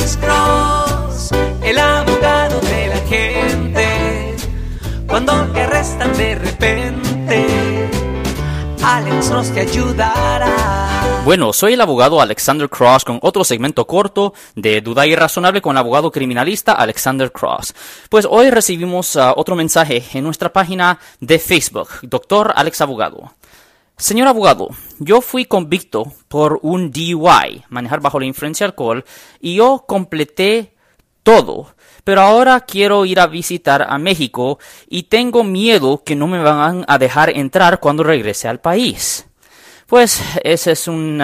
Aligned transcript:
Alex 0.00 0.16
Cross, 0.16 1.30
el 1.62 1.78
abogado 1.78 2.58
de 2.60 2.86
la 2.88 2.96
gente. 3.06 4.36
Cuando 5.06 5.46
te 5.52 5.60
arrestan 5.60 6.16
de 6.16 6.36
repente, 6.36 7.90
Alex 8.82 9.28
Cross 9.28 9.52
te 9.52 9.60
ayudará. 9.60 11.20
Bueno, 11.26 11.52
soy 11.52 11.74
el 11.74 11.82
abogado 11.82 12.18
Alexander 12.18 12.70
Cross 12.70 13.04
con 13.04 13.18
otro 13.20 13.44
segmento 13.44 13.86
corto 13.86 14.32
de 14.54 14.80
Duda 14.80 15.06
Irrazonable 15.06 15.60
con 15.60 15.72
el 15.72 15.78
abogado 15.80 16.10
criminalista 16.10 16.72
Alexander 16.72 17.30
Cross. 17.30 17.74
Pues 18.08 18.26
hoy 18.28 18.48
recibimos 18.48 19.16
uh, 19.16 19.34
otro 19.36 19.54
mensaje 19.54 20.02
en 20.14 20.24
nuestra 20.24 20.50
página 20.50 20.98
de 21.20 21.38
Facebook, 21.38 21.88
Doctor 22.00 22.54
Alex 22.56 22.80
Abogado. 22.80 23.34
Señor 24.00 24.28
abogado, 24.28 24.70
yo 24.98 25.20
fui 25.20 25.44
convicto 25.44 26.10
por 26.28 26.58
un 26.62 26.90
DUI, 26.90 27.64
manejar 27.68 28.00
bajo 28.00 28.18
la 28.18 28.24
influencia 28.24 28.64
de 28.64 28.70
alcohol, 28.70 29.04
y 29.40 29.56
yo 29.56 29.84
completé 29.86 30.74
todo. 31.22 31.74
Pero 32.02 32.22
ahora 32.22 32.60
quiero 32.60 33.04
ir 33.04 33.20
a 33.20 33.26
visitar 33.26 33.86
a 33.88 33.98
México 33.98 34.58
y 34.88 35.02
tengo 35.02 35.44
miedo 35.44 36.02
que 36.02 36.16
no 36.16 36.26
me 36.28 36.38
van 36.38 36.86
a 36.88 36.96
dejar 36.96 37.28
entrar 37.36 37.78
cuando 37.78 38.02
regrese 38.02 38.48
al 38.48 38.58
país. 38.58 39.26
Pues 39.86 40.22
ese 40.44 40.72
es 40.72 40.88
un 40.88 41.22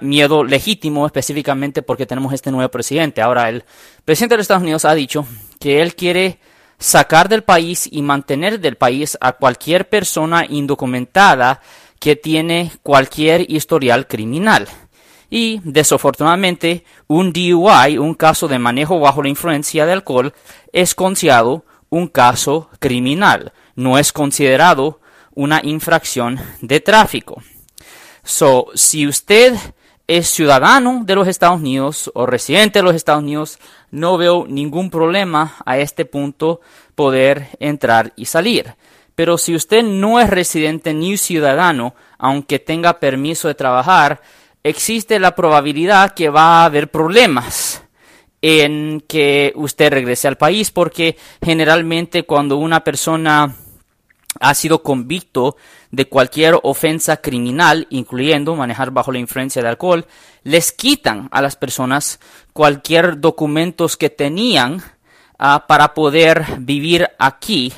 miedo 0.00 0.44
legítimo 0.44 1.06
específicamente 1.06 1.82
porque 1.82 2.04
tenemos 2.04 2.32
este 2.32 2.50
nuevo 2.50 2.68
presidente. 2.68 3.22
Ahora 3.22 3.48
el 3.48 3.64
presidente 4.04 4.34
de 4.34 4.42
Estados 4.42 4.64
Unidos 4.64 4.84
ha 4.84 4.94
dicho 4.94 5.24
que 5.60 5.82
él 5.82 5.94
quiere 5.94 6.40
sacar 6.78 7.28
del 7.28 7.42
país 7.42 7.88
y 7.90 8.02
mantener 8.02 8.60
del 8.60 8.76
país 8.76 9.16
a 9.20 9.32
cualquier 9.32 9.88
persona 9.88 10.44
indocumentada 10.48 11.60
que 11.98 12.16
tiene 12.16 12.72
cualquier 12.82 13.50
historial 13.50 14.06
criminal. 14.06 14.68
Y 15.28 15.60
desafortunadamente, 15.64 16.84
un 17.08 17.32
DUI, 17.32 17.98
un 17.98 18.14
caso 18.14 18.46
de 18.46 18.58
manejo 18.58 19.00
bajo 19.00 19.22
la 19.22 19.28
influencia 19.28 19.86
de 19.86 19.92
alcohol, 19.92 20.34
es 20.72 20.94
considerado 20.94 21.64
un 21.88 22.08
caso 22.08 22.70
criminal. 22.78 23.52
No 23.74 23.98
es 23.98 24.12
considerado 24.12 25.00
una 25.34 25.60
infracción 25.62 26.38
de 26.60 26.80
tráfico. 26.80 27.42
So, 28.22 28.66
si 28.74 29.06
usted 29.06 29.54
es 30.06 30.28
ciudadano 30.28 31.02
de 31.04 31.14
los 31.14 31.26
Estados 31.26 31.60
Unidos 31.60 32.10
o 32.14 32.26
residente 32.26 32.78
de 32.78 32.84
los 32.84 32.94
Estados 32.94 33.22
Unidos, 33.22 33.58
no 33.90 34.16
veo 34.16 34.46
ningún 34.48 34.90
problema 34.90 35.56
a 35.64 35.78
este 35.78 36.04
punto 36.04 36.60
poder 36.94 37.48
entrar 37.58 38.12
y 38.16 38.26
salir. 38.26 38.74
Pero 39.14 39.38
si 39.38 39.54
usted 39.54 39.82
no 39.82 40.20
es 40.20 40.30
residente 40.30 40.94
ni 40.94 41.16
ciudadano, 41.16 41.94
aunque 42.18 42.58
tenga 42.58 43.00
permiso 43.00 43.48
de 43.48 43.54
trabajar, 43.54 44.20
existe 44.62 45.18
la 45.18 45.34
probabilidad 45.34 46.14
que 46.14 46.28
va 46.28 46.60
a 46.60 46.64
haber 46.66 46.90
problemas 46.90 47.82
en 48.42 49.02
que 49.08 49.52
usted 49.56 49.90
regrese 49.90 50.28
al 50.28 50.36
país, 50.36 50.70
porque 50.70 51.16
generalmente 51.42 52.24
cuando 52.24 52.58
una 52.58 52.84
persona 52.84 53.56
ha 54.40 54.54
sido 54.54 54.82
convicto 54.82 55.56
de 55.90 56.08
cualquier 56.08 56.58
ofensa 56.62 57.18
criminal, 57.18 57.86
incluyendo 57.90 58.56
manejar 58.56 58.90
bajo 58.90 59.12
la 59.12 59.18
influencia 59.18 59.62
de 59.62 59.68
alcohol, 59.68 60.06
les 60.42 60.72
quitan 60.72 61.28
a 61.32 61.42
las 61.42 61.56
personas 61.56 62.20
cualquier 62.52 63.20
documentos 63.20 63.96
que 63.96 64.10
tenían 64.10 64.82
uh, 65.38 65.66
para 65.66 65.94
poder 65.94 66.44
vivir 66.58 67.08
aquí 67.18 67.72